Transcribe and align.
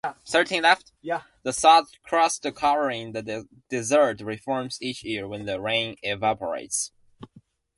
The 1.43 1.51
salt 1.51 1.99
crust 2.01 2.47
covering 2.55 3.11
the 3.11 3.45
desert 3.69 4.21
reforms 4.21 4.79
each 4.81 5.03
year 5.03 5.27
when 5.27 5.45
the 5.45 5.61
rain 5.61 5.97
evaporates. 6.01 6.91